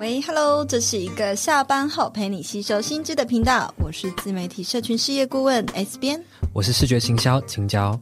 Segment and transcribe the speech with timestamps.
[0.00, 6.24] 喂，Hello，这是一个下班后陪你吸收新知的频道，我是自媒体社群事业顾问 S 边，
[6.54, 8.00] 我是视觉行销青椒，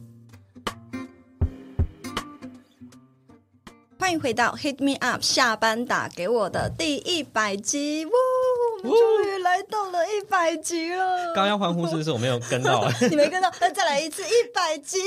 [3.99, 8.05] 欢迎回到 Hit Me Up 下班打给我的第一百集，
[8.81, 11.25] 终于来到了一百集了。
[11.27, 12.11] 刚刚要欢呼是不是？
[12.11, 14.97] 我没有跟到， 你没跟到，那再来一次一百集，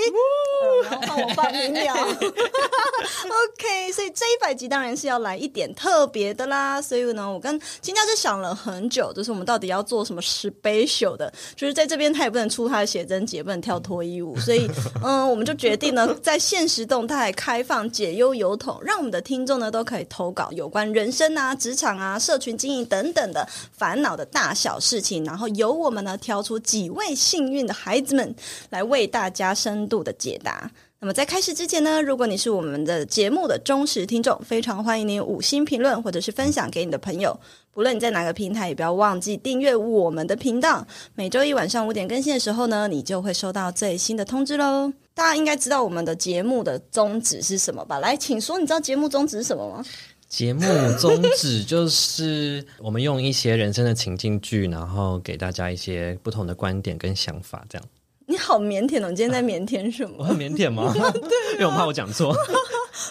[0.84, 1.96] 然 后换我放音量。
[1.98, 6.80] OK，所以这一百集当然是要来一点特别的啦。
[6.80, 14.68] 所以呢，我跟金家就想了很久，就是我们到底要做什么 special 的，就是在这边他也不能出他的写真集，也不能跳脱衣舞，所以
[15.02, 28.34] 嗯，我们就决定呢，在现实动态开放解忧油桶，让我们的听众呢都可以投稿有关人生啊、职场啊、社群经营等等的烦恼的大小事情，然后由我们呢挑出几位幸运的孩子们
[28.70, 30.70] 来为大家深度的解答。
[30.98, 37.36] 那么在开始之前呢，如果你是我们的节目的忠实听众，非常欢迎你五星评论或者是分享给你的朋友。
[37.72, 40.86] 不论你在哪个平台，也不要忘记订阅我们的频道。
[41.16, 44.92] 每周一晚上五点更新的时候呢，你就会收到最新的通知喽。
[45.14, 47.98] 大家应该知道我们的节目的宗旨是什么吧？
[47.98, 49.84] 来，请说，你知道节目宗旨是什么吗？
[50.32, 50.62] 节目
[50.98, 57.86] 宗旨 就是我们用一些人生的情境剧，然后给大家一些不同的观点跟想法，这样。
[58.26, 59.10] 你好腼腆哦！
[59.10, 60.16] 你今天在 腼腆什么？
[60.18, 60.92] 我很腼腆吗？
[60.94, 61.12] 对、啊，
[61.54, 62.34] 因为我怕我讲错。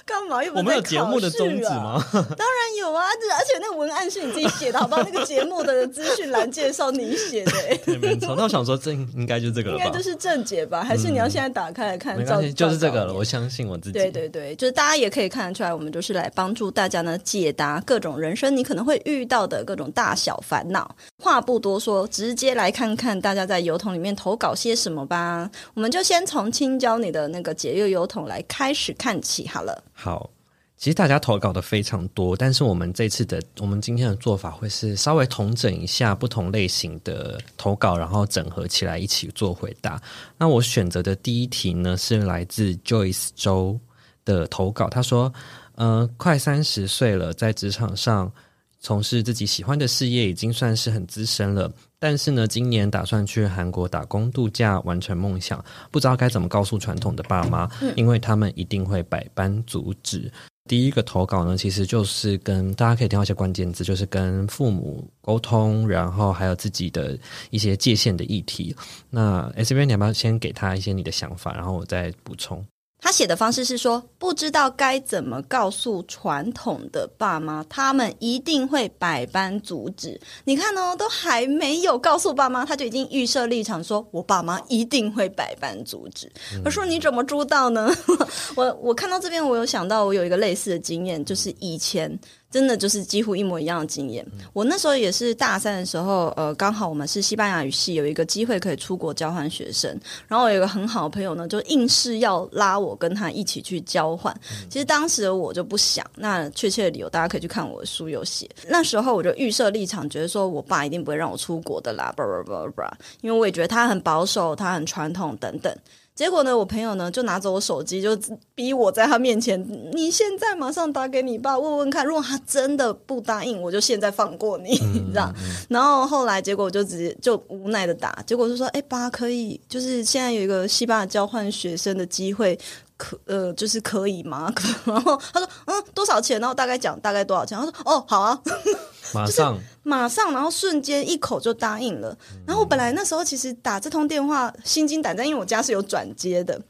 [0.06, 0.44] 干嘛？
[0.44, 2.02] 又不我们有节目的宗旨吗？
[2.14, 3.04] 当然有啊！
[3.08, 5.04] 而且那个文案是你自己写的，好不好？
[5.04, 8.36] 那个节目的资讯栏介绍你写的、欸，没错。
[8.36, 9.84] 那我想说，这应该就这个了吧？
[9.84, 10.84] 应该就是正解吧？
[10.84, 12.16] 还是你要现在打开来看？
[12.18, 13.14] 没关系，就是这个了。
[13.14, 13.94] 我相信我自己。
[13.94, 20.96] 对对对，就是大家也可以看得出来，我们就是来帮助大家呢，解答各种人生你可能会遇到的各种大小烦恼。
[21.18, 25.52] 话不多说，直接来看看大家在油桶里面投稿些什么吧。
[25.76, 29.84] 我们就先从青椒你的那个节约油桶来开始看起好了。
[29.94, 30.30] 好。
[30.78, 40.02] 其实大家投稿的非常多，但是我们这次的我们今天的做法会是稍微统整一下不同类型的投稿，然后整合起来一起做回答。
[40.40, 43.80] 那我选择的第一题呢，是来自 Joyce 周
[44.26, 45.32] 的投稿，他说
[45.78, 48.32] ：“呃，快三十岁了，在职场上
[48.82, 51.72] 从事自己喜欢的事业，已经算是很资深了。
[52.00, 60.32] 但是呢，今年打算去韩国打工度假，完成梦想，不知道该怎么告诉传统的爸妈，因为他们一定会百般阻止。”
[60.70, 67.18] 第一个投稿呢，其实就是跟大家可以听到一些关键字，就是跟父母沟通，然后还有自己的
[67.50, 68.74] 一些界限的议题。
[69.10, 72.64] 那 S 编，你要不要先给他一些你的想法，然后我再补充？
[73.04, 80.22] 他写的方式是说，不知道该怎么告诉传统的爸妈，他们一定会百般阻止。
[80.46, 86.32] 你看哦，都还没有告诉爸妈，他就已经预设立场说，说我爸妈一定会百般阻止。
[86.64, 87.92] 我说你怎么知道呢？
[88.56, 92.18] 我我看到这边，我有想到我有一个类似的经验，就是以前。
[92.52, 94.24] 真的就是几乎一模一样的经验。
[94.52, 99.90] 我那时候也是大三的时候，呃，刚好我们是西班牙语系，有一个机会可以出国交换学生。
[100.28, 104.36] 然后我有一个很好的朋友呢，就硬是要拉我跟他一起去交换。
[104.70, 108.50] 其实当时我就不想，那确切的理由大家可以去看我的书有写。
[108.68, 115.74] 那时候我就预设立场，觉得说我爸一定不会让我出国的啦，叭叭叭叭，因为我也觉得他很保守，他很传统等等。
[116.14, 118.16] 结果呢，我朋友呢就拿走我手机，就
[118.54, 119.60] 逼我在他面前，
[119.94, 125.34] 你现在马上打给你爸问问看，如果他真的不答应，我就现在放过你，嗯、 你知道？
[125.70, 132.60] 然后后来结果我就直接就无奈的打，结果就说，哎，爸可以，就是现在有一个西班牙交换学生的机会。
[133.02, 134.54] 可呃，就是可以吗？
[134.86, 136.40] 然后他说，嗯，多少钱？
[136.40, 137.58] 然后大概讲大概多少钱？
[137.58, 138.40] 他说，哦，好啊，
[139.16, 142.16] 马上，马上，然后瞬间一口就答应了。
[142.46, 146.62] 然后我本来那时候其实打这通电话心惊胆战，因为我家是有转接的，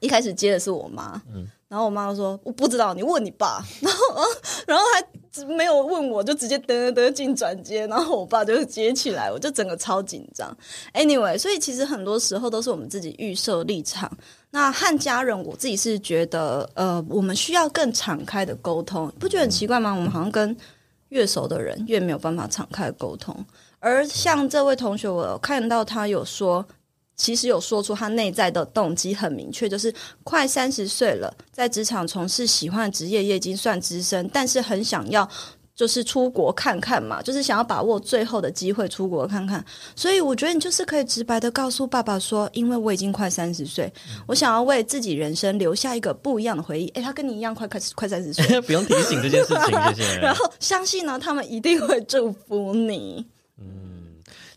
[0.00, 3.62] 一开始接的是我妈，嗯，然后我妈就说我不知道，你问你爸。
[3.80, 4.24] 然后，嗯，
[4.66, 5.06] 然后还
[5.46, 10.56] 没有问我就直接噔噔噔进转接，然后我爸就接起来，我就整个超紧张。
[10.94, 14.10] Anyway，所以其实很多时候都是我们自己预设立场。
[14.50, 19.92] 那和家人，我自己是觉得，呃，我们需要更敞开的沟通，不觉得很奇怪吗？
[19.92, 20.56] 我们好像跟
[21.10, 23.36] 越熟的人越没有办法敞开沟通。
[23.80, 26.64] 而像这位同学，我看到他有说，
[27.18, 29.92] 其实有说出他内在的动机很明确，就是
[30.24, 35.28] 快三十岁了，在职场从事喜欢的职业，也已经算资深，但是很想要。
[35.78, 43.92] 就是出国看看嘛，就是想要把握最后的机会出国看看，所以我觉得你就是可以直白的告诉爸爸说，因为我已经快三十岁，
[44.26, 46.88] 我想要为自己人生留下一个不一样的回忆。
[46.94, 50.18] 诶，他跟你一样快快快三十岁， 不用提醒这件事情，谢谢。
[50.18, 53.24] 然后相信呢，他们一定会祝福你。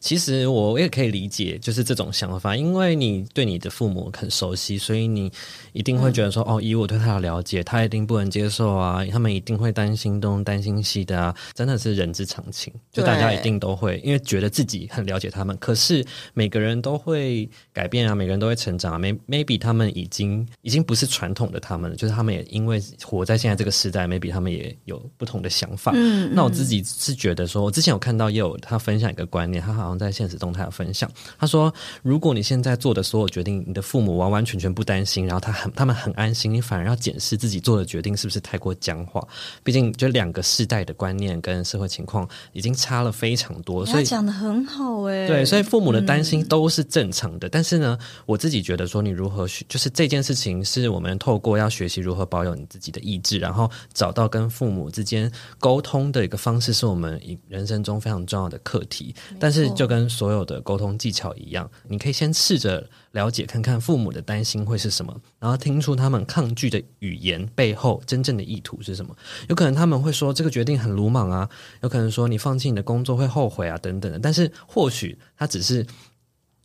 [0.02, 5.32] 其实我也可以理解，就是这种想法，因为你对你的父母很熟悉，所以你
[5.74, 25.92] 一定会觉得说，嗯、哦，以我对他的了解，他一定不能接受啊，他们一定会担心东担心西的啊，真的是人之常情，就大家一定都会，因为觉得自己很了解他们，可是每个人都会改变啊，每个人都会成长啊，maybe 他们已经已经不是传统的他们了，就是他们也因为活在现在这个时代，maybe 他们也有不同的想法。
[25.94, 31.74] 嗯，嗯，那我自己是觉得说，我之前有看到也有他分享一个观念，他好像在现实动态有分享，他说，
[32.04, 39.26] 如果你现在做的所有决定，你的父母完完全全不担心，然后他很他们很安心，你反而要检视自己做的决定是不是太过僵化。
[39.64, 45.28] 毕竟，就两个世代的观念跟社会情况已经差了非常多，所以讲的很好哎、欸。
[45.28, 47.48] 对，所以父母的担心都是正常的。
[47.48, 59.14] 嗯、但是呢，我自己觉得说，你如何学，就是这件事情是我们透过要学习如何保有你自己的意志，然后找到跟父母之间沟通的一个方式，是我们人生中非常重要的课题。
[59.40, 69.18] 但是，就跟所有的沟通技巧一样，你可以先试着了解看看父母的担心会是什么，然后听出他们抗拒的语言背后真正的意图是什么。
[69.50, 71.50] 有可能他们会说这个决定很鲁莽啊，
[71.82, 74.20] 有可能说你放弃你的工作会后悔啊，等等的。
[74.20, 75.84] 但是或许他只是。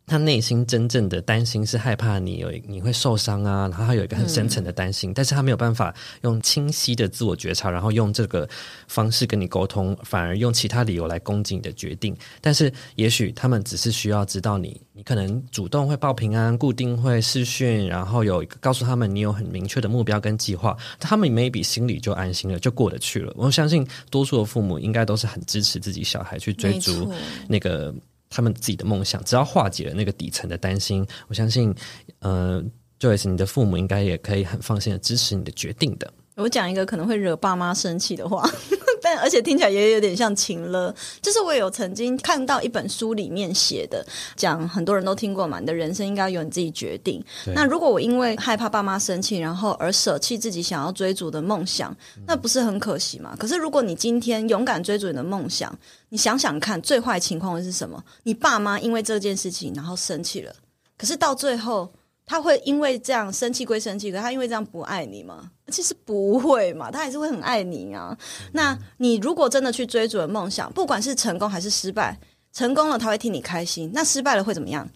[0.07, 5.93] 他内心真正的担心是害怕你有你会受伤啊，然后他有一个很深层的担心，嗯，但是他没有办法
[6.23, 8.49] 用清晰的自我觉察，然后用这个
[8.87, 12.17] 方式跟你沟通，反而用其他理由来攻击你的决定。
[12.41, 23.33] 但是也许他们只是需要知道你，你可能主动会报平安，固定会视讯，然后有一个告诉他们你有很明确的目标跟计划，他们 maybe 心里就安心了，就过得去了。
[23.37, 27.13] 我相信多数的父母应该都是很支持自己小孩去追逐
[27.49, 27.93] 那个。
[28.29, 31.75] 他们自己的梦想，只要化解了那个底层的担心，我相信，
[32.21, 32.63] 呃
[32.99, 36.13] ，Joyce，你的父母应该也可以很放心的支持你的决定的。
[36.37, 38.47] 我讲一个可能会惹爸妈生气的话，
[39.01, 40.95] 但而且听起来也有点像情了。
[41.23, 44.05] 就是我有曾经看到一本书里面写的，
[44.37, 47.25] 讲很多人都听过嘛，你的人生应该由你自己决定。
[47.55, 51.97] 那如果我因为害怕爸妈生气，然后而舍弃自己想要追逐的梦想，
[52.27, 53.35] 那不是很可惜吗？
[53.39, 55.75] 可是如果你今天勇敢追逐你的梦想，
[56.11, 58.05] 你想想看，最坏情况会是什么？
[58.25, 60.55] 你爸妈因为这件事情然后生气了，
[60.99, 61.91] 可是到最后。
[62.27, 65.53] 他会因为这样生气归生气，可他因为这样不爱你吗？
[65.69, 68.19] 其实不会嘛，他还是会很爱你啊。
[68.53, 72.19] 那你如果真的去追逐了梦想，不管是成功还是失败，
[72.53, 74.89] 成功了他会替你开心，那失败了会怎么样？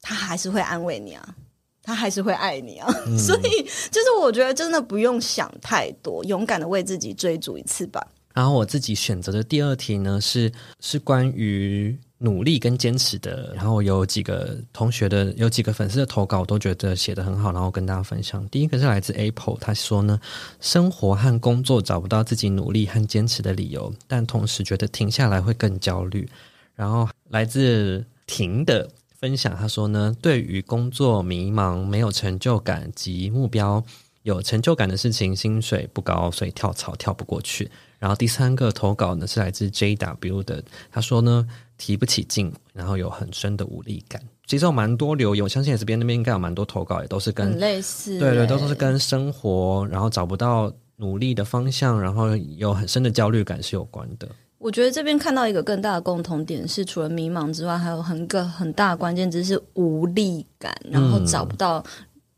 [0.00, 1.34] 他还是会安慰你啊，
[1.82, 2.88] 他还是会爱你啊。
[3.08, 8.06] 嗯、 所以就是我觉得真的不用想太多，勇敢的为自己追逐一次吧。
[8.32, 11.98] 然后我自己选择的第二题呢，是是关于。
[12.18, 18.48] 努力跟坚持的，然后有几个同学的，有几个粉丝的投稿，我都觉得写得很好，然后跟大家分享。
[18.48, 20.18] 第一个是来自 Apple，他说呢，
[20.60, 26.26] 生活和工作找不到自己努力和坚持的理由，但同时觉得停下来会更焦虑。
[26.74, 28.88] 然后来自婷的
[29.18, 33.84] 分享，他说呢，对于工作迷茫、没有成就感及目标，
[34.22, 37.70] 有成就感的事情薪水不高，所以跳槽跳不过去。
[37.98, 41.46] 然后第三个投稿呢是来自 JW 的，他说呢。
[41.78, 44.18] 提不起劲，然后有很深的无力感。
[44.46, 54.26] 其实有蛮多留言，我相信也是这边那边应该有蛮多投稿，也都是跟类似，对对，都是跟生活，然后找不到努力的方向，然后有很深的焦虑感是有关的。
[54.56, 61.84] 我觉得这边看到一个更大的共同点是，除了迷茫之外，还有很个很大的关键，就是无力感，然后找不到。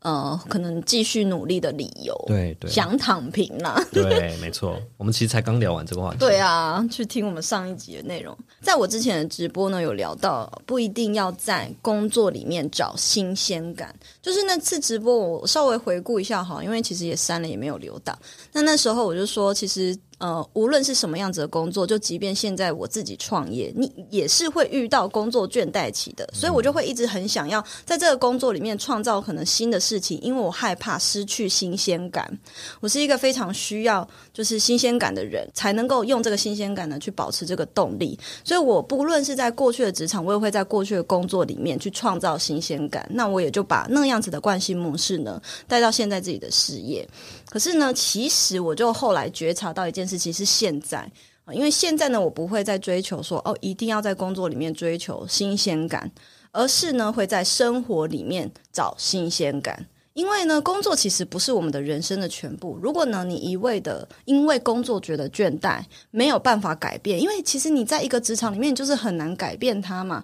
[0.01, 3.85] 呃，可能继续努力的理由，对对，想躺平啦。
[3.91, 4.81] 对，没错。
[4.95, 6.17] 我们其实才刚聊完这个话题。
[6.19, 8.37] 对啊，去听我们上一集的内容。
[8.61, 13.93] 在我之前的直播呢，有聊到不一定要在工作里面找新鲜感。
[14.21, 18.17] 就是那次直播，我稍微回顾一下哈，因为其实也删了，也没有留档。
[18.53, 19.97] 那那时候我就说，其实。
[20.19, 32.29] 呃，无论是什么样子的工作，就即便现在我自己创业，你也是会遇到工作倦怠期的，所以我就会一直很想要在这个工作里面创造可能新的事情，因为我害怕失去新鲜感。
[32.81, 38.19] 我是一个非常需要就是新鲜感的人，才能够用这个新鲜感呢去保持这个动力。
[38.43, 43.09] 所以我不论是在过去的职场，我也会在过去的工作里面去创造新鲜感。
[43.09, 47.07] 那我也就把那样子的惯性模式呢带到现在自己的事业。
[47.49, 51.09] 可是呢，其实我就后来觉察到一件事情，是现在，
[51.53, 56.11] 因为现在呢，我不会再追求说哦，一定要在工作里面追求新鲜感，
[56.51, 59.85] 而是呢，会在生活里面找新鲜感。
[60.13, 62.77] 因为呢，工作其实不是我们的人生的全部。
[62.81, 70.21] 如果呢，你一味的因为工作觉得倦怠，没有办法改变，因为其实你在一个职场里面就是很难改变它嘛。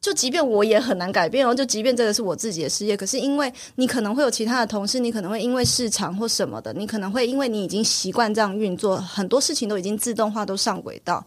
[0.00, 11.24] 就即便我也很难改变哦，就即便这个是我自己的事业，可是因为你可能会有其他的同事，你可能会因为市场或什么的，你可能会因为你已经习惯这样运作，很多事情都已经自动化都上轨道。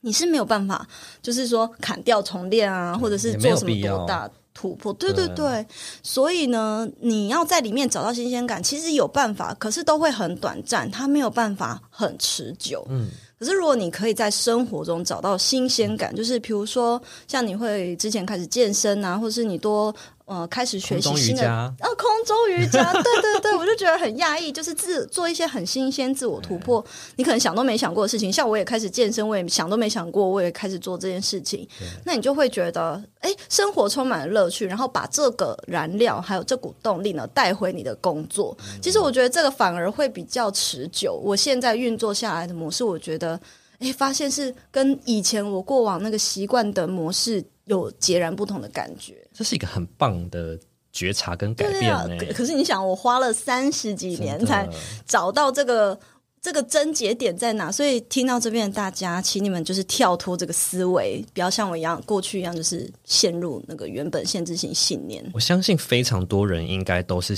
[0.00, 0.88] 你是没有办法，
[1.20, 4.90] 就是说砍掉重练啊，或者是做什么多大突破？
[4.94, 5.66] 对对对，对，
[6.02, 12.82] 所以呢，你要在里面找到新鲜感，其实有办法，可是都会很短暂，它没有办法很持久。
[12.88, 13.10] 嗯。
[13.40, 19.92] 可是，如果你可以在生活中找到新鲜感，就是比如说，像你会之前开始健身啊，或是你多。
[20.30, 26.84] 呃，开始学习新的啊，空中瑜伽， 对对对，我就觉得很讶异，就是自做一些很新鲜、自我突破，
[27.16, 28.32] 你可能想都没想过的事情。
[28.32, 31.66] 像我也开始健身，我也想都没想过，我也开始做这件事情。
[32.04, 38.56] 那你就会觉得，哎，生活充满了乐趣，然后把这个燃料还有这股动力呢带回你的工作。
[38.80, 41.20] 其实我觉得这个反而会比较持久。
[41.24, 43.40] 我现在运作下来的模式，我觉得，
[43.80, 47.44] 哎，发现是跟以前我过往那个习惯的模式。
[47.70, 50.58] 有截然不同的感觉，这是一个很棒的
[50.92, 52.16] 觉察跟改变呢。
[52.34, 54.68] 可是你想，我花了三十几年才
[55.06, 55.98] 找到这个
[56.42, 65.24] 这个症结点在哪，所以听到这边的大家，请你们就是跳脱这个思维，不要像我一样过去一样，就是陷入那个原本限制性信念。
[65.32, 67.36] 我相信非常多人应该都是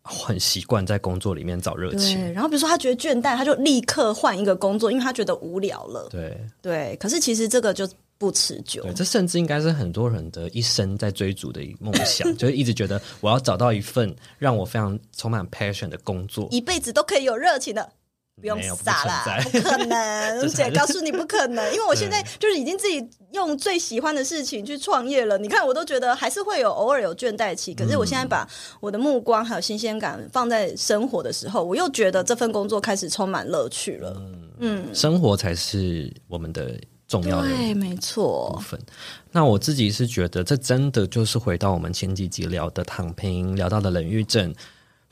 [0.00, 2.32] 很习惯在工作里面找热情，对。
[2.32, 6.08] 然后比如说他觉得倦怠，他就立刻换一个工作，因为他觉得无聊了。
[6.10, 7.86] 对对，可是其实这个就。
[8.16, 17.92] 不持久，对，这甚至应该是很多人的一生在追逐的一个梦想， 就是一直觉得我要找到一份让我非常充满 passion 的工作，一辈子都可以有热情的，
[18.40, 25.36] 不用傻啦，不，不可能， 姐告诉你不可能，因为我现在就是已经自己用最喜欢的事情去创业了。
[25.36, 28.48] 你看，我都觉得还是会有偶尔有倦怠期，可是我现在把
[28.80, 34.22] 我的目光还有新鲜感放在生活的时候，我又觉得这份工作开始充满乐趣了。
[34.58, 36.80] 嗯，生活才是我们的。
[37.14, 38.50] 重要的对，没错。
[38.52, 38.80] 部分，
[39.30, 44.52] 那我自己是觉得，这真的就是回到我们前几集聊的躺平，聊到的冷郁症。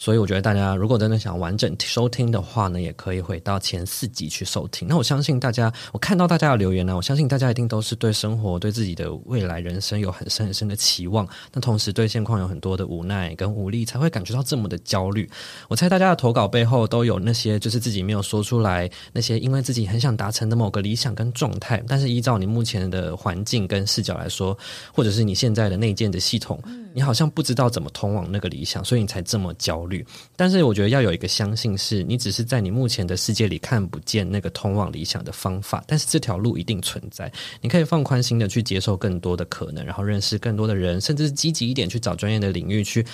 [0.03, 4.89] 所以我觉得大家如果真的想完整收听的话呢，也可以回到前四集去收听。
[4.89, 11.25] 那我相信大家，我看到大家的留言呢，我相信大家一定都是对生活、对自己的未来人生有很深很深的期望。
[11.53, 15.31] 那同时对现况有很多的无奈跟无力，才会感觉到这么的焦虑。
[15.69, 24.59] 我猜大家的投稿背后都有那些就是自己没有说出来，那些因为自己很想达成的某个理想跟状态，但是依照你目前的环境跟视角来说，
[24.93, 26.61] 或者是你现在的内建的系统，
[26.95, 30.05] 你好像不知道怎么通往那个理想，所以你才这么焦虑。
[30.37, 37.33] 但是我觉得要有一个相信，是你只是在你目前的世界里看不见那个通往理想的方法，但是这条路一定存在。
[37.61, 43.05] 你可以放宽心的去接受更多的可能，然后认识更多的人，甚至是积极一点去找专业的领域去。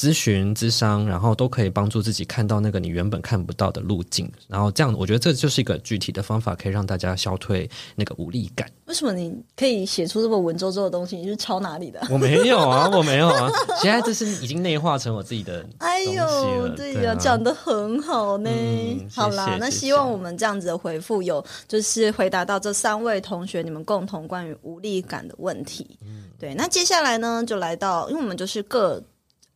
[0.00, 4.32] 咨询、咨商，然后都可以帮助自己看到那个你原本看不到的路径。
[4.48, 8.66] 然后这样，我觉得这就是一个具体的方法，可以让大家消退那个无力感。
[8.86, 11.18] 为什么你可以写出这么文绉绉的东西？
[11.18, 12.00] 你是抄哪里的？
[12.10, 13.50] 我没有啊，我没有啊。
[13.82, 15.62] 现在这是已经内化成我自己的。
[15.80, 18.48] 哎呦，对呀，讲得很好呢。
[18.50, 25.86] 嗯、好啦，谢谢，那希望我们这样子的回复有就是回答到这三位同学你们共同关于无力感的问题。
[26.02, 26.54] 嗯，对。
[26.54, 28.98] 那接下来呢，就来到，因为我们就是各。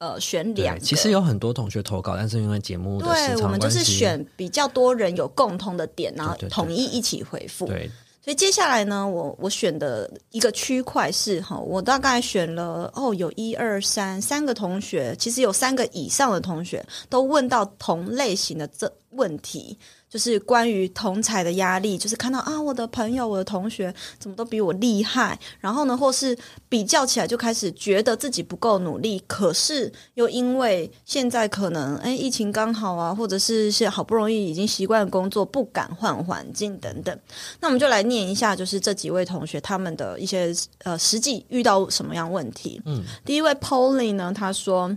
[0.04, 0.78] 呃，选两。
[0.78, 7.64] 其实有很多同学投稿，但是因为节目对，我们就是选比较多人有共同的点，然后统一一起回复。
[7.66, 7.90] 对，
[8.22, 19.78] 所以接下来呢，我我选的一个区块是哈，我大概选了哦，有一二三三个同学，其实有三个以上的同学都问到同类型的这问题。
[20.14, 37.18] 就是关于同侪的压力，就是看到啊，我的朋友、我的同学怎么都比我厉害，然后呢，或是比较起来就开始觉得自己不够努力，可是又因为现在可能哎疫情刚好啊，或者是现在好不容易已经习惯工作，不敢换环境等等。
[37.58, 40.54] 那我们就来念一下，就是这几位同学他们的一些
[40.84, 42.80] 呃实际遇到什么样问题。
[42.84, 44.96] 嗯，第一位 Polly 呢，他说：“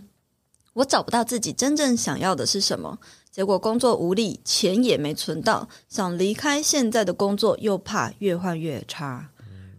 [0.74, 3.00] 我找不到自己真正想要的是什么。”
[3.38, 9.30] 结果工作无力，钱也没存到，想离开现在的工作，又怕越换越差。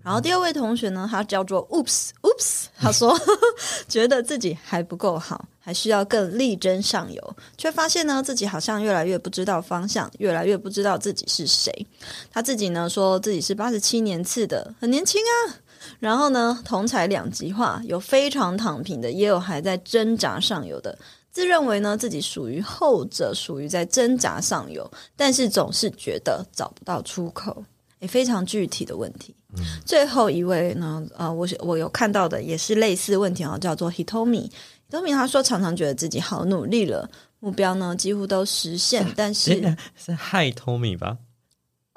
[0.00, 3.18] 然后第二位同学呢，他叫做 Oops Oops，他说
[3.88, 11.84] 觉得自己还不够好，还需要更力争上游，却发现呢自己好像越来越不知道方向，越来越不知道自己是谁。
[12.30, 15.58] 他自己呢说自己是八十七年次的，很年轻啊。
[15.98, 20.96] 然后呢，同才两极化，有非常躺平的，也有还在挣扎上游的。
[21.38, 27.64] 自认为呢自己属于后者，属于在挣扎上游，但是总是觉得找不到出口，
[28.00, 29.32] 也非常具体的问题。
[29.56, 34.50] 嗯、最后一位呢，呃，我我有看到的也是类似问题啊，叫做 Hitomi。
[34.90, 39.52] Hitomi 他说常常觉得自己好努力了，目标呢几乎都实现，啊、但是
[39.96, 41.18] 是 Hi Tommy 吧？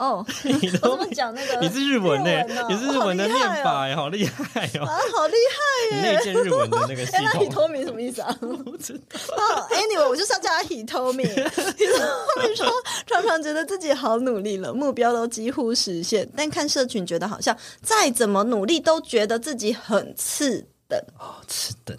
[0.02, 1.60] 哦， 你都怎么讲那个？
[1.62, 2.32] 你是日文呢？
[2.68, 4.82] 你是日文的念法哎，好厉害哦！
[4.84, 5.36] 啊，好厉
[5.92, 6.02] 害耶！
[6.02, 7.24] 内建日文的那个系统。
[7.24, 8.36] 那 hitomi 什么意思啊？
[8.42, 9.20] 不知道。
[9.38, 11.24] 哦，anyway，我就是要叫他 hitomi。
[11.46, 12.68] hitomi 说，
[13.06, 21.00] 常常觉得自己好努力了，目标都几乎实现，但看社群觉得好像再怎么努力都觉得自己很次等。
[21.20, 21.96] 哦，次等。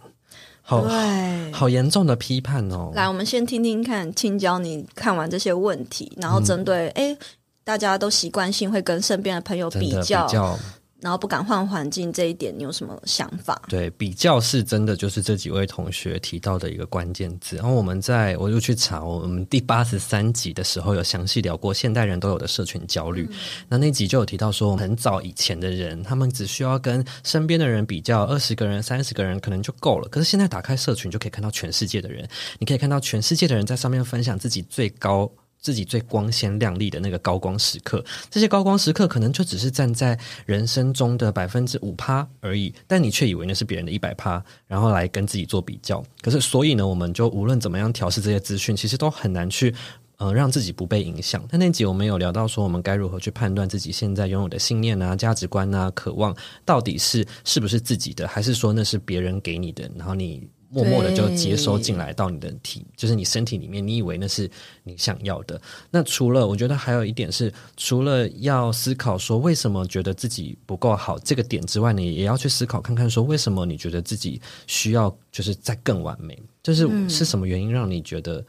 [0.65, 2.93] 好，对好严重的批判哦！
[2.95, 7.19] 来，我们先听听看青椒，你看完这些问题，然后针对哎、嗯，
[7.65, 10.59] 大家都习惯性会跟身边的朋友比较。
[11.03, 13.61] 然后不敢换环境这一点，你有什么想法？
[13.67, 17.57] 对，比较是真的，就是这几位同学提到的一个关键字。
[17.57, 23.27] 然后我们在我就去查，我们第八十三集的时候有详细聊过现代人都有的社群焦虑。
[23.33, 23.37] 嗯、
[23.69, 30.09] 那那集就有提到说，很早以前的人，他们只需要跟身边的人比较，二十个人、三十个人可能就够了。
[30.09, 32.29] 可是现在打开社群，就可以看到全世界的人，
[32.61, 35.29] 你可以看到全世界的人在上面分享自己最高。
[35.63, 46.05] 自己最光鲜亮丽的那个高光时刻，这些高光时刻可能就只是站在人生中的百分之五趴而已，但你却以为那是别人的一百趴，然后来跟自己做比较。
[46.21, 49.73] 可是，所以呢，我们就无论怎么样调试这些资讯，其实都很难去
[50.17, 51.43] 呃让自己不被影响。
[51.49, 59.89] 但那集我们有聊到说，我们该如何去判断自己现在拥有的信念啊、价值观啊、渴望到底是是不是自己的，还是说那是别人给你的？
[59.97, 60.49] 然后你。
[60.73, 64.51] 默默的就接收进来到你的体，就是你身体里面，你以为那是
[64.83, 65.61] 你想要的。
[65.91, 78.43] 那除了，我觉得还有一点是，除了要思考说为什么觉得自己不够好这个点之外，你也要去思考看看说为什么你觉得自己需要就是再更完美，就是是什么原因让你觉得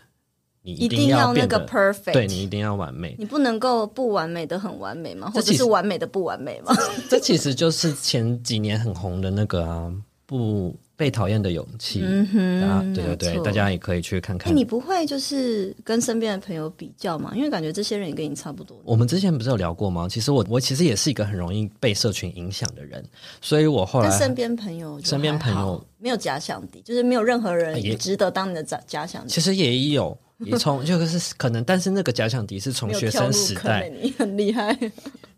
[0.62, 5.30] 你一定要那个 perfect，对，你一定要完美，你不能够不完美的很完美吗？
[5.30, 6.74] 或者是完美的不完美吗？
[7.10, 9.94] 这其实就是前几年很红的那个啊，
[10.26, 10.74] 不。
[10.96, 14.52] 被讨厌的勇气，嗯哼，啊，对对对，大家也可以去看看。
[14.52, 17.34] 欸，你不会就是跟身边的朋友比较嘛？
[17.36, 18.80] 因为感觉这些人也跟你差不多。
[18.86, 20.08] 我们之前不是有聊过吗？
[20.08, 23.04] 其实我我其实也是一个很容易被社群影响的人，
[23.42, 29.30] 所以我后来身边朋友，身边朋友没有假想敌，就是没有任何人也值得当你的假假想敌。
[29.30, 30.18] 其实也有。
[30.44, 34.78] 也从就是可能，但是那个假想敌是从学生时代，你很厉害，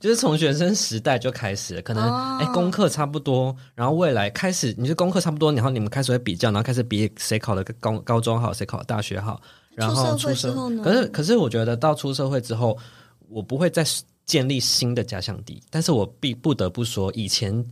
[0.05, 2.03] 就是从学生时代就开始了，可能
[2.37, 9.41] 哎、哦、功课差不多，然后未来开始你是功课差不多，然后你们开始会比较，然后开始比谁考的高高中好，谁考的大学好，
[9.73, 10.83] 然后出社会之后呢？
[10.83, 12.77] 可是可是我觉得到出社会之后，
[13.29, 13.83] 我不会再
[14.27, 17.65] 建立新的假想敌，但是我必不得不说以前。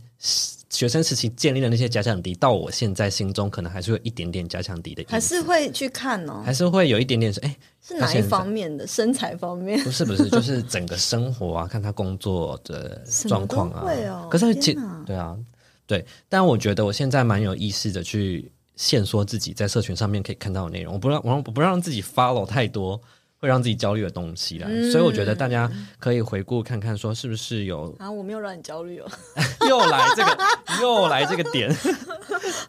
[0.74, 8.84] 学生时期建立的那些假想敌，到我现在心中可能还是有一点点假想敌的，还是会去看哦，还是会有一点点说，哎，是哪一方面的？
[8.86, 9.78] 身材方面？
[9.84, 13.82] 不是不是， 就是整个生活啊，看他工作的状况啊。
[13.84, 15.36] 会哦，可是其对啊，
[15.86, 23.00] 对，但我觉得我现在蛮有意识的去限缩自己在社群上面可以看到的内容，我不让我不让自己 follow 太多。
[23.38, 28.10] 会让自己焦虑的东西啦，嗯、所以我觉得大家可以回顾看看，说是不是有啊？
[28.10, 29.06] 我没有让你焦虑哦，
[29.68, 30.38] 又来这个，
[30.80, 31.74] 又来这个点。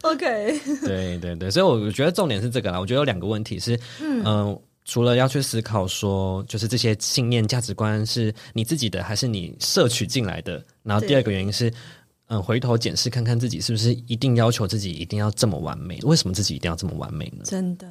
[0.02, 2.78] OK，对对对，所以我觉得重点是这个啦。
[2.78, 10.62] 我觉得有两个问题是，嗯、呃，除了要去思考说，就是这些信念、价值观是你自己的，还是你摄取进来的？
[10.82, 11.72] 然后第二个原因是，
[12.28, 15.98] 嗯，回头检视看看自己是不是一定要求自己一定要这么完美？
[16.02, 17.42] 为什么自己一定要这么完美呢？
[17.44, 17.88] 真的。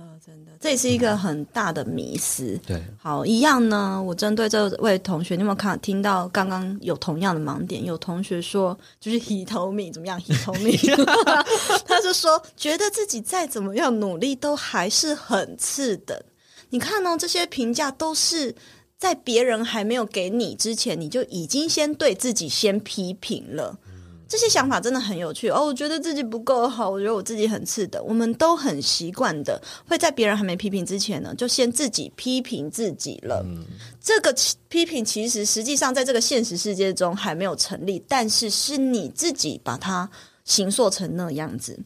[0.65, 2.54] 这也是一个很大的迷思。
[2.54, 4.01] 嗯、对，好，一样呢。
[4.01, 7.86] 我针对这位同学，你有没有看听到刚刚有同样的盲点？
[7.86, 10.75] 有同学说，就是 hitomi 怎么样？hitomi，
[11.86, 16.19] 他就说觉得自己再怎么样努力，都还是很次等。
[16.71, 17.17] 你看呢、哦？
[17.19, 18.56] 这些评价都是
[18.97, 23.78] 在别人还没有给你之前，你就已经先对自己先批评了。
[24.27, 25.65] 这些想法真的很有趣哦！
[25.65, 28.03] 我觉得自己不够好，我觉得我自己很次的。
[28.03, 33.45] 我们都很习惯的会在别人还没批评之前呢，就先自己批评自己了。
[33.45, 33.65] 嗯、
[34.01, 34.33] 这个
[34.67, 40.09] 批评其实实际上在这个现实世界中还没有成立，但是是你自己把它
[40.43, 41.79] 形塑成那样子。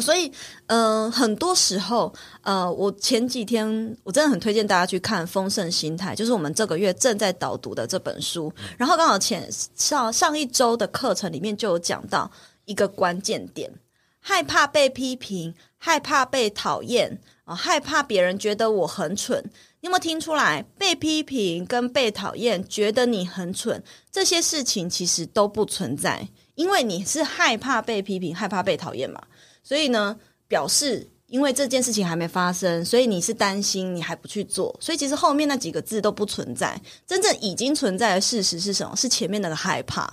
[0.00, 0.26] 所以，
[0.66, 8.52] 嗯、呃，很多时候，呃，我前几天我真的很推荐大家去看《丰盛心态》，就是我们这个月正在导读的这本书。
[8.76, 12.28] 然后刚好前上上一周的课程里面就有讲到
[12.64, 13.70] 一个关键点：
[14.20, 19.40] 害怕被批评，害怕被讨厌啊、呃，害怕别人觉得我很蠢。
[19.80, 20.64] 你有没有听出来？
[20.76, 29.22] 被批评跟被讨厌，觉得你很蠢，这些事情其实都不存在，因为你是害怕被批评，害怕被讨厌嘛。
[29.66, 34.72] 所以呢，表示因为这件事情还没发生，所以你是担心，你还不去做。
[34.80, 38.94] 所以其实后面那几个字都不存在，真正已经存在的事实是什么？
[38.94, 40.08] 是前面那个害怕。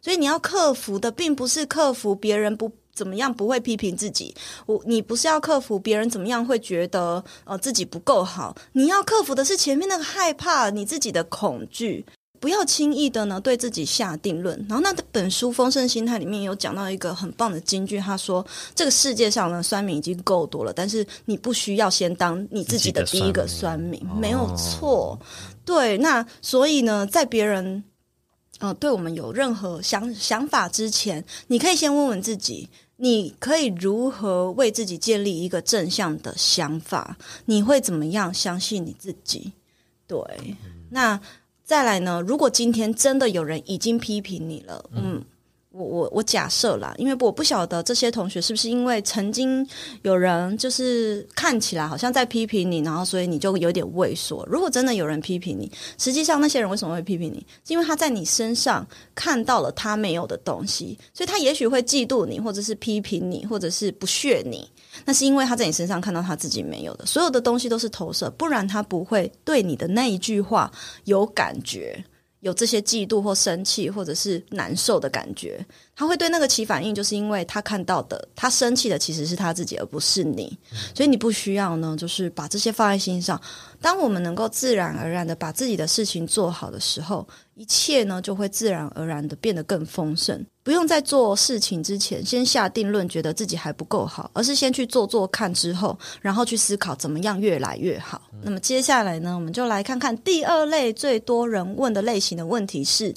[0.00, 12.06] 所以你要克服的，并不是克服别人不怎么样不会批评自己，我你不是要克服别人怎么样会觉得呃自己不够好，你要克服的是前面那个害怕，你自己的恐惧。
[12.44, 14.54] 不要轻易的呢对自己下定论。
[14.68, 25.18] 然后那本书《丰盛心态》里面有讲到一个很棒的金句，他说：“这个世界上呢，酸民已经够多了，但是你不需要先当你自己的第一个酸民，酸民没有错。
[25.18, 25.18] 哦”
[25.64, 27.82] 对，那所以呢，在别人
[28.58, 32.68] 呃对我们有任何想想法之前，你可以先问问自己。
[32.96, 37.16] 你可以如何为自己建立一个正向的想法？
[37.46, 39.52] 你会怎么样相信你自己？
[40.06, 40.18] 对，
[40.90, 41.20] 那
[41.64, 42.22] 再来呢？
[42.26, 45.24] 如果今天真的有人已经批评你了，嗯。
[45.76, 49.66] 我我我假设啦，因为我不晓得这些同学是不是因为曾经
[50.02, 54.46] 有人就是看起来好像在批评你，然后所以你就有点畏缩。
[54.48, 57.44] 如果真的有人批评你，实际上那些人为什么会批评你？
[57.66, 64.70] 是因为他在你身上看到了他没有的东西，所以他也许会嫉妒你，或者是批评你，或者是不屑你。
[65.04, 70.70] 那是因为他在你身上看到他自己没有的，所有的东西都是投射，不然他不会对你的那一句话
[71.04, 72.04] 有感觉。
[72.40, 75.64] 有这些嫉妒或生气，或者是难受的感觉，
[75.96, 80.54] 他会对那个起反应，就是因为他看到的，他生气的其实是他自己，而不是你。
[80.94, 83.40] 所以你不需要呢，就是把这些放在心上。
[83.80, 90.44] 当我们能够自然而然的把自己的事情做好的时候，一切呢就会自然而然的变得更丰盛。
[90.62, 98.20] 不用在做事情之前先下定论，觉得自己还不够好，而是先去做做看之后，然后去思考怎么样越来越好。
[98.32, 98.40] 嗯。
[98.42, 103.14] 那么接下来呢，我们就来看看第二类最多人问的类型的问题是，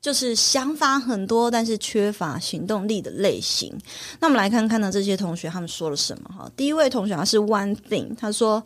[0.00, 3.72] 就是想法很多但是缺乏行动力的类型。
[4.18, 6.50] 那我们来看看呢，这些同学他们说了什么哈？
[6.56, 8.64] 第一位同学他是 One Thing，他说。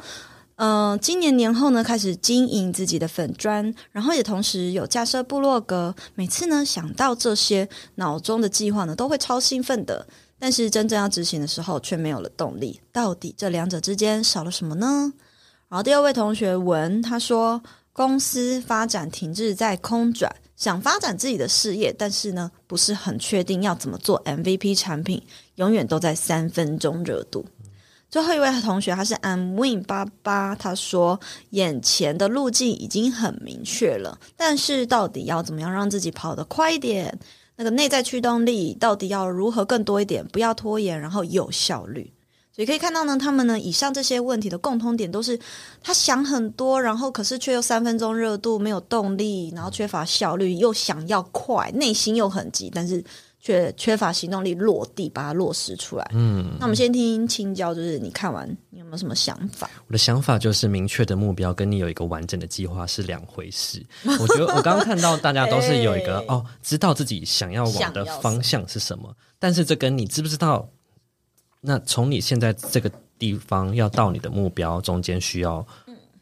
[0.62, 5.94] 嗯、今年年后呢，开始经营自己的粉砖，然后也同时有架设部落格。
[6.14, 10.06] 每次呢想到这些脑中的计划呢，都会超兴奋的。
[10.38, 12.78] 但是真正要执行的时候，却没有了动力。
[12.92, 15.10] 到底这两者之间少了什么呢？
[15.70, 17.62] 然后第二位同学文他说，
[17.94, 25.22] 公司发展停滞在空转，想发展自己的事业，但是呢不是很确定要怎么做 MVP 产品，
[25.54, 27.46] 永远都在三分钟热度。
[28.10, 31.20] 最后一位同学，他是 I'm Win 八八，他说
[31.50, 37.16] 眼前的路径已经很明确了，但是到底要怎么样让自己跑得快一点？
[37.54, 40.26] 那个内在驱动力到底要如何更多一点？
[40.26, 42.12] 不要拖延，然后有效率。
[42.52, 45.38] 所以可以看到呢，他们呢以上这些问题的共通点都是
[45.80, 53.04] 他想很多，然后可是却又三分钟热度，没有动力，然后缺乏效率，又想要快，内心又很急，但是。
[53.40, 56.06] 却缺乏行动力落地，把它落实出来。
[56.12, 59.68] 嗯，那我们先听青椒，就是你看完你有没有什么想法？
[59.86, 63.82] 我的想法就是，明确的目标跟你有一个完整的计划是两回事。
[64.04, 70.68] 我觉得 我刚刚看到大家都是有一个、欸、哦，知道自己想要往的方向是什么，但是这跟你知不知道？
[71.62, 75.66] 那从你现在这个地方要到你的目标中间需要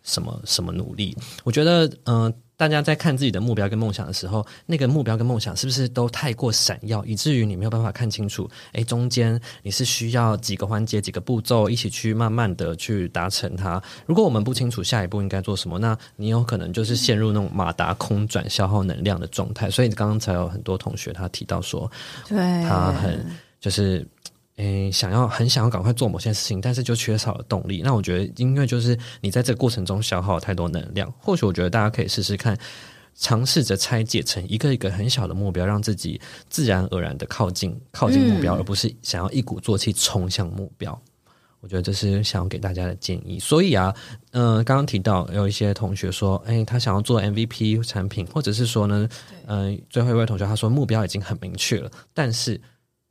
[0.04, 1.16] 什么什么努力？
[1.42, 2.22] 我觉得嗯。
[2.22, 8.50] 呃大家在看自己的目标跟梦想的时候，那个目标跟梦想是不是都太过闪耀，以至于你没有办法看清楚？
[8.72, 13.80] 诶，中间你是需要几个环节、几个步骤一起去慢慢的去达成它。
[14.06, 19.70] 如果我们不清楚下一步应该做什么，那你有可能就是陷入那种马达空转、消耗能量的状态。
[19.70, 21.88] 所以刚刚才有很多同学他提到说，
[22.28, 23.24] 对，他很
[23.60, 24.04] 就是。
[24.58, 27.80] 诶，想要很想要赶快做某些事情，但是就缺少了动力。
[27.80, 31.08] 那我觉得，因为就是你在这个过程中消耗了太多能量。
[31.16, 32.58] 或许我觉得大家可以试试看，
[33.14, 41.00] 尝试着拆解成一个一个很小的目标，让自己自然而然的靠近靠近目标，嗯，而不是想要一鼓作气冲向目标。
[41.60, 43.38] 我觉得这是想要给大家的建议。
[43.38, 43.94] 所以啊，
[44.32, 49.08] 嗯、呃，刚刚提到有一些同学说，诶，他想要做 MVP 产品，或者是说呢，
[49.46, 52.60] 嗯、呃，最后一位同学他说目标已经很明确了，但是。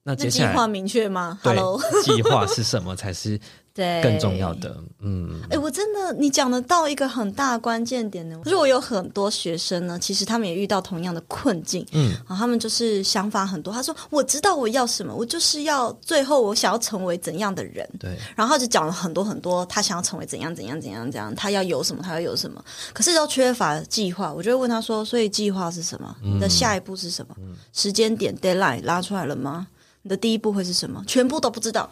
[0.08, 1.38] 那接下来计划明确吗？
[1.44, 1.54] 对，
[2.02, 3.38] 计划是什么才是
[3.76, 4.78] 对更重要的？
[5.02, 8.40] 嗯，哎、欸，我真的，你讲得到一个很大的关键点呢。
[8.42, 11.86] 可是我有很多学生呢，其实他们也遇到同样的困境。
[11.92, 13.74] 嗯，然后他们就是想法很多。
[13.74, 22.64] 他说：“我知道我要什么，我就是要最后我想要成为怎样的人。”对，然后就讲了很多很多，他想要成为怎样怎样怎样怎样，他要有什么，他要有什么。
[22.94, 24.34] 可是都缺乏计划。
[24.34, 26.16] 我就会问他说：“所以计划是什么？
[26.24, 27.36] 你的下一步是什么？
[27.40, 29.68] 嗯、时间点 deadline 拉出来了吗？”
[30.08, 31.04] 你的第一步会是什么？
[31.06, 31.90] 全部都不知道。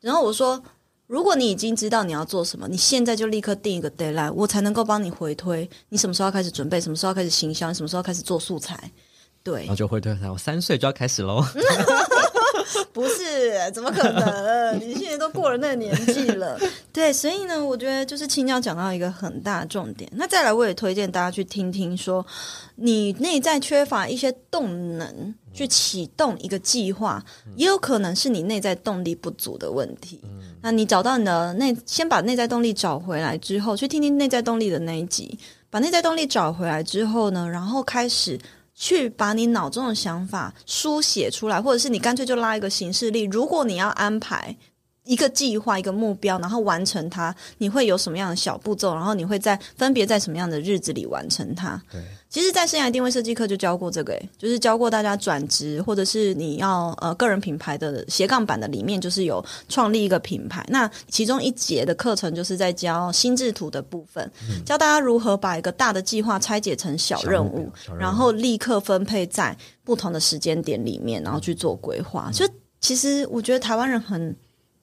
[0.00, 0.62] 然后我说，
[1.06, 5.68] 如果你已经知道你要做什么，你现在就立刻定一个 deadline，我才能够帮你回推。
[5.90, 6.80] 你什么时候要开始准备？
[6.80, 7.68] 什么时候要开始行销？
[7.68, 8.90] 你什么时候要开始做素材？
[9.42, 11.44] 对，然后就回推他，我三岁就要开始喽。
[12.92, 14.78] 不是，怎么可能？
[14.80, 16.58] 你现在都过了那个年纪了。
[16.92, 20.10] 对，所以呢，我觉得就是青鸟讲到一个很大的重点。
[20.14, 22.26] 那再来，我也推荐大家去听听说，说
[22.76, 27.22] 你内在缺乏一些动能去启动一个计划，
[27.56, 30.20] 也有可能是你内在动力不足的问题。
[30.60, 35.38] 那你找到你的内，先把内在动力找回来之后，去听听内在动力的那一集。
[35.70, 38.38] 把内在动力找回来之后呢，然后开始
[38.74, 43.22] 去把你脑中的想法书写出来，或者是你干脆就拉一个行事历。
[43.22, 44.56] 如果你要安排。
[45.04, 48.94] 一个计划，一个目标，然后完成它，你会有什么样的小步骤？
[48.94, 51.80] 然后你会在分别在什么样的日子里完成它？
[51.90, 60.64] 对，其实，在生涯定位设计课就教过这个，诶，就是教过大家转职，或者是你要呃个人品牌的斜杠版的里面，就是有创立一个品牌。
[60.68, 72.26] 那其中一节的课程就是在教心智图的部分，嗯，教大家如何把一个大的计划拆解成小任务，任务然后立刻分配在不同的时间点里面，然后去做规划。
[72.28, 72.48] 嗯，就
[72.80, 74.34] 其实我觉得台湾人很。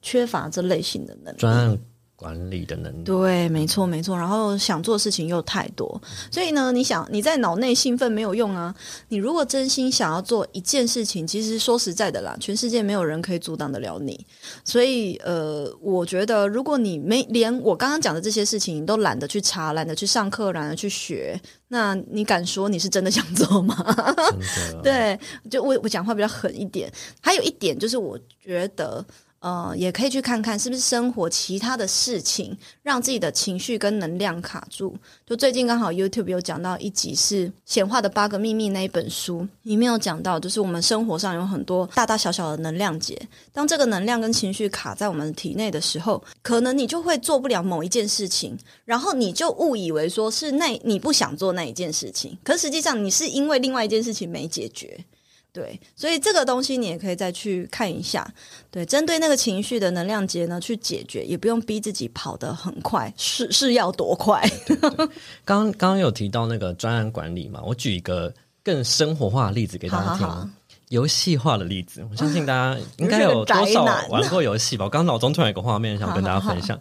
[0.02, 1.78] 缺乏这类型的能力，专案
[2.16, 3.04] 管理的能力。
[3.04, 4.18] 对，没错，没错。
[4.18, 8.76] 然后想做事情又太多，所以呢，你想你在脑内兴奋没有用啊。
[9.08, 14.26] 你如果真心想要做一件事情，其实说实在的啦，全世界没有人可以阻挡得了你。
[14.66, 23.96] 所以，呃，我觉得如果你没连我刚刚讲的这些事情你都懒得去查，懒得去上课，懒得去学，那你敢说你是真的想做吗？
[24.84, 25.18] 对，
[25.50, 26.92] 就我我讲话比较狠一点。
[27.22, 29.06] 还有一点就是，我觉得。
[29.40, 34.94] 呃，也可以去看看是不是生活其他的事情让自己的情绪跟能量卡住。
[35.26, 43.18] 就最近刚好 YouTube 有讲到一集是《显化的八个秘密》那一本书，里面有讲到，就是我们生活上有很多大大小小的能量结，
[43.54, 55.00] 当这个能量跟情绪卡在我们体内的时候，可能你就会做不了某一件事情，然后你就误以为说是那你不想做那一件事情，可实际上你是因为另外一件事情没解决。
[55.52, 58.26] 对，所以这个东西你也可以再去看一下。
[58.70, 64.48] 对，针对那个情绪的能量结呢，去解决，也不用逼自己跑得很快，是是要多快？
[65.44, 68.32] 刚刚刚有提到那个专案管理嘛，我举一个
[68.64, 70.50] 更生活化的例子给大家听，好好好，
[70.90, 72.08] 游戏化的例子。
[72.12, 74.86] 我相信大家 应该有多少玩过游戏吧？
[74.86, 76.80] 我刚脑中突然有个画面想跟大家分享。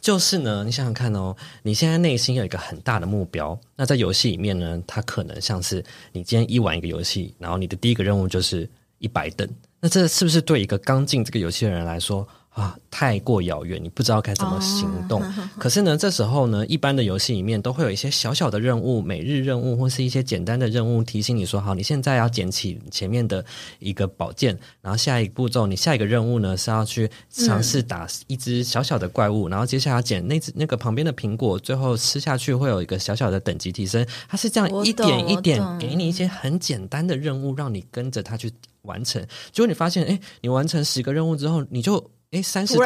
[0.00, 9.48] 就是呢，你想想看哦，你现在内心有一个很大的目标，那在游戏里面呢，它可能像是你今天一玩一个游戏，然后你的第一个任务就是一百等，
[9.80, 12.26] 那这是不是对一个刚进这个游戏的人来说？
[12.50, 15.22] 啊，太过遥远，你不知道该怎么行动。
[15.22, 15.32] Oh.
[15.56, 23.42] 可是呢，这时候呢，一般的游戏里面都会有一些小小的任务，每日任务或是一些简单的任务，提醒你说：好，你现在要捡起前面的
[23.78, 34.04] 一个宝剑，然后下一个步骤，你下一个任务呢是要去尝试打一只小小的怪物，嗯、然后接下来捡那只那个旁边的苹果，最后吃下去会有一个小小的等级提升。
[34.28, 38.50] 它是这样一点一点给你一些很简单的任务，让你跟着它去
[38.82, 39.24] 完成。
[39.52, 42.10] 结果你发现，哎，你完成十个任务之后，你就。
[42.32, 42.76] 哎，三十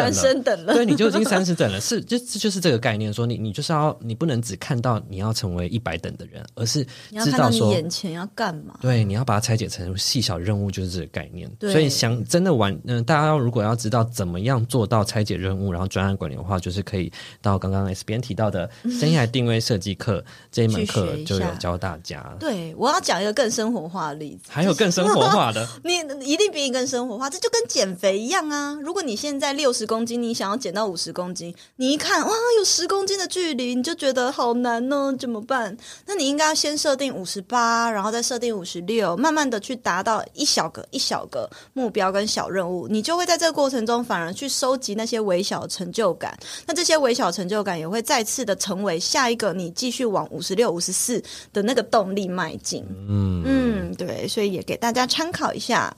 [0.42, 6.82] 等了，对，你就已经三十 等了，是，就这就是这个概念，说你你就是要，你不能只看到你要成为一百等的人，而是
[7.22, 8.78] 知道说你眼前要干嘛。
[8.80, 11.46] 对，你要把它拆解成细小任务，就是这个概念。
[11.58, 22.34] 对，所以想真的玩，嗯、呃，大家要如果要知道怎么样做到拆解任务，然后专案管理的话，就是可以到刚刚 S 边提到的 生涯定位设计课这一门课就有教大家。
[22.40, 28.72] 对，我要讲一个更生活化的例子，还有更生活化的， 你一定比你更生活化，这就跟减肥一样啊。
[28.82, 35.76] 如果你现在在六十公斤，你想要减到五十公斤，你一看哇，有十公斤的距离，你就觉得好难呢，怎么办？
[36.06, 46.34] 那你应该要先设定五十八，然后再设定五十六，慢慢的去达到一小个一小个目标跟小任务，你就会在这个过程中反而去收集那些微小成就感。
[46.66, 52.82] 那这些微小成就感也会再次的成为下一个你继续往五十六、五十四的那个动力迈进。
[53.06, 55.94] 嗯嗯，对，所以也给大家参考一下。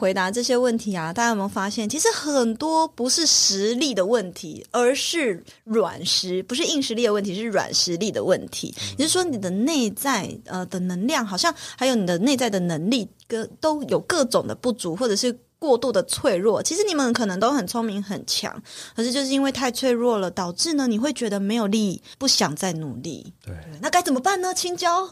[0.00, 8.74] 回答这些问题啊，大家有没有发现，其实很多不是实力的问题，而是软实，不是硬实力的问题，是软实力的问题。
[8.96, 15.38] 也就是说，你的内在呃的能量，好像还有你的内在的能力，跟都有各种的不足，或者是。
[15.60, 18.50] 过度的脆弱，其实你们可能都很聪明很强，
[18.96, 23.30] 可是就是因为太脆弱了，导致呢你会觉得没有力，不想再努力。
[23.44, 24.54] 对，对，那该怎么办呢？
[24.54, 25.06] 青椒，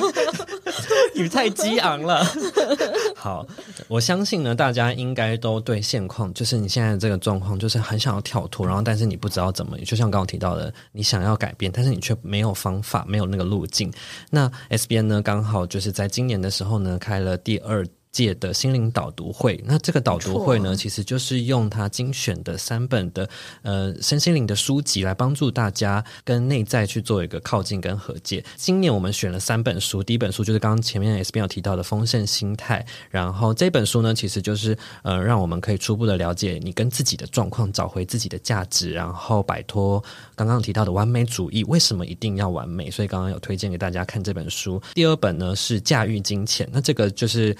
[1.14, 2.24] 你太激昂了。
[3.16, 3.46] 好，
[3.88, 13.92] 我相信呢，大家应该都对现况，就是你现在这个状况，就是很想要跳脱，然后但是你不知道怎么，就像刚刚提到的，你想要改变，但是你却没有方法，没有那个路径。
[14.30, 23.28] 那 S B N 呢，刚好就是在今年的时候呢，开了第二届的心灵导读会，那这个导读会呢，其实就是用他精选的三本的
[23.60, 28.42] 呃身心灵的书籍来帮助大家跟内在去做一个靠近跟和解。
[28.56, 40.02] 今年我们选了三本书，第一本书就是刚刚前面 S 边有提到的丰盛心态，然后这本书呢，其实就是呃让我们可以初步的了解你跟自己的状况，找回自己的价值，然后摆脱
[40.34, 41.62] 刚刚提到的完美主义。
[41.64, 42.90] 为什么一定要完美？
[42.90, 44.80] 所以刚刚有推荐给大家看这本书。
[44.94, 47.54] 第二本呢是驾驭金钱，那这个就是。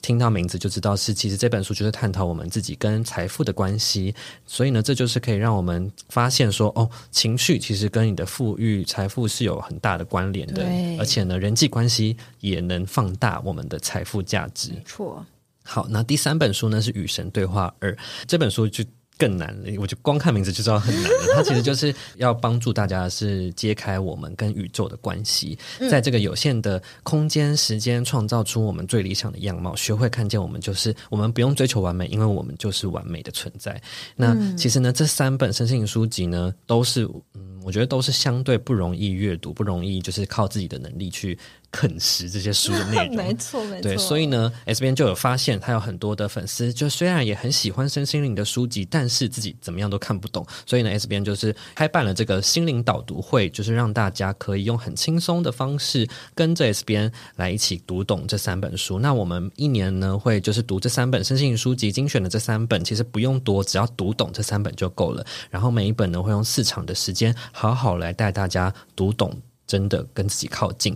[0.00, 4.14] 听到名字就知道是，其实这本书就是探讨我们自己跟财富的关系。
[4.46, 10.64] 所以呢，这就是可以让我们发现说，哦，情绪其实跟你的富裕、财富是有很大的关联的。
[10.98, 14.70] 而且呢，人际关系也能放大我们的财富价值。
[14.72, 15.24] 没错。
[15.62, 17.92] 好，那第三本书呢是《与神对话二》，
[18.26, 18.82] 这本书就。
[19.22, 21.18] 更难了，我就光看名字就知道很难了。
[21.36, 25.56] 它其实就是要帮助大家是揭开我们跟宇宙的关系，
[25.88, 33.80] 在这个有限的空间时间，创造出我们最理想的样貌，学会看见我们就是我们不用追求完美，因为我们就是完美的存在。
[34.16, 41.38] 那其实呢，这三本身心灵书籍呢，都是嗯，我觉得都是相对不容易阅读，不容易就是靠自己的能力去。
[41.72, 43.82] 啃食这些书的内容， 没错没错。
[43.82, 50.46] 对，所以呢，S 编就有发现，他有很多的粉丝，就虽然也很喜欢身心灵的书籍，但是自己怎么样都看不懂。
[50.66, 58.98] 所以呢，S 编就是开办了这个心灵导读会，就是让大家可以用很轻松的方式，跟着 S 编来一起读懂这三本书。
[58.98, 65.24] 那我们一年呢，会就是读这三本身心灵书籍精选的这三本，其实不用多，只要读懂这三本就够了。
[65.50, 69.34] 然后每一本呢，会用四场的时间，好好来带大家读懂，
[69.66, 70.94] 真的跟自己靠近。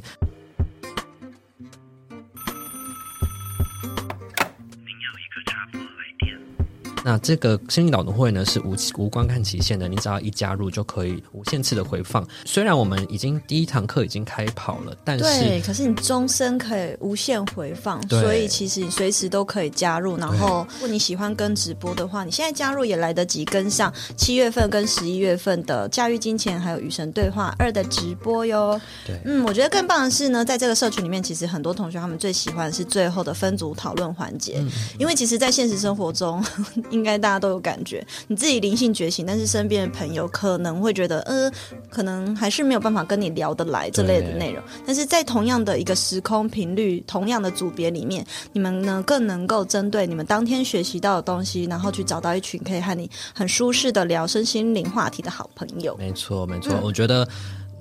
[7.06, 12.26] 那这个心灵导读会呢，是无无观看期限的，你只要一加入就可以无限次的回放。
[12.44, 20.16] 虽然我们已经第一堂课已经开跑了，但是对，可是你终身可以无限回放，所以其实你随时都可以加入。
[20.16, 28.80] 然后，如果你喜欢跟直播的话，你现在加入也来得及跟上七月份跟十一月份的驾驭金钱还有与神对话二的直播哟。
[29.06, 36.44] 对，嗯，我觉得更棒的是呢，在这个社群里面，其实很多同学他们最喜欢的是最后的分组讨论环节，嗯，因为其实，在现实生活中。
[36.96, 41.50] 应该大家都有感觉，你自己灵性觉醒，但是身边的朋友可能会觉得，呃，
[41.90, 44.62] 可能还是没有办法跟你聊得来这类的内容。
[44.86, 55.94] 但是在同样的一个时空频率、同样的组别里面，你们呢更能够针对你们当天学习到的东西，然后去找到一群可以和你很舒适的聊身心灵话题的好朋友。
[55.98, 57.28] 没错，没错，嗯、我觉得。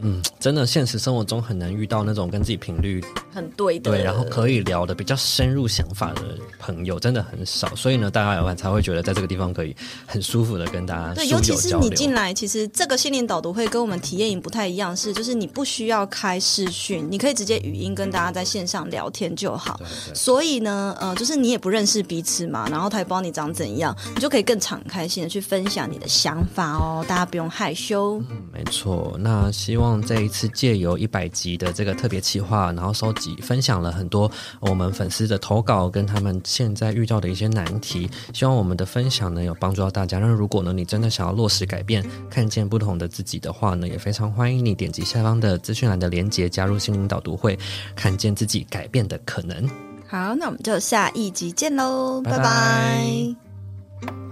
[0.01, 3.03] 嗯，真的，现实生活中很难遇到那种跟自己频率
[3.33, 7.73] 很对的，对，然后可以聊的比较深入想法的朋友，真的很少。
[7.75, 9.73] 所以呢，大家有才会觉得在这个地方可以
[10.05, 19.77] 很舒服的跟大家对，尤其是你进来，其实这个心灵导读会跟我们体验营不太一样，是就是你不需要开视讯，你可以直接语音跟大家在线上聊天就好。
[19.77, 20.13] 对对。
[20.13, 28.21] 所以呢，呃，就是你也不认识彼此嘛，然后他也不知道你长怎样，你就可以更敞开心的去分享你的想法哦，大家不用害羞。
[28.29, 29.15] 嗯，没错。
[29.17, 29.84] 那希望。
[30.05, 38.09] 这一次借由一百集的这个特别企划，然后收集分享了很多我们粉丝的投稿跟他们现在遇到的一些难题。
[38.33, 40.19] 希望我们的分享呢有帮助到大家。
[40.19, 47.57] 那如果呢你真的想要落实改变，看见不同的自己的话呢，也非常欢迎你点击下方的资讯栏的连接，加入心灵导读会，
[47.95, 49.69] 看见自己改变的可能。
[50.07, 52.37] 好，那我们就下一集见喽，拜拜。
[52.37, 52.43] 拜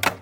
[0.01, 0.12] 拜。